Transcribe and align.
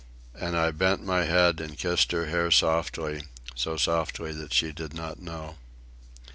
And 0.33 0.57
I 0.57 0.71
bent 0.71 1.05
my 1.05 1.25
head 1.25 1.59
and 1.61 1.77
kissed 1.77 2.11
her 2.11 2.25
hair 2.25 2.49
softly, 2.49 3.25
so 3.53 3.77
softly 3.77 4.31
that 4.33 4.51
she 4.51 4.71
did 4.71 4.95
not 4.95 5.19
know. 5.21 5.57